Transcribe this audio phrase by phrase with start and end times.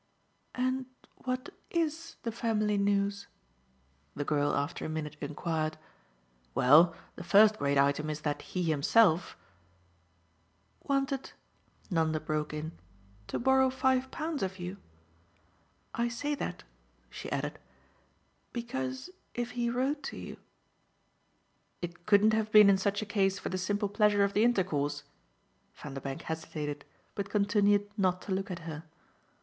[0.55, 3.27] "And what IS the family news?"
[4.15, 5.77] the girl after a minute enquired.
[6.55, 9.37] "Well, the first great item is that he himself"
[10.89, 11.33] "Wanted,"
[11.91, 12.71] Nanda broke in,
[13.27, 14.77] "to borrow five pounds of you?
[15.93, 16.63] I say that,"
[17.11, 17.59] she added,
[18.53, 20.37] "because if he wrote to you"
[21.83, 25.03] "It couldn't have been in such a case for the simple pleasure of the intercourse?"
[25.75, 28.85] Vanderbank hesitated, but continued not to look at her.